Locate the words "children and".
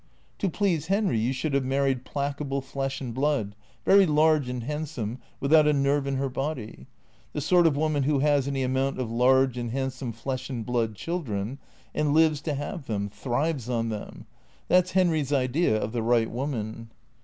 10.95-12.15